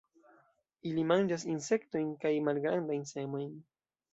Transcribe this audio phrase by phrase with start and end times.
[0.91, 3.57] Ili manĝas insektojn kaj malgrandajn semojn.